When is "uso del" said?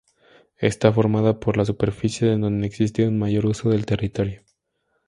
3.45-3.85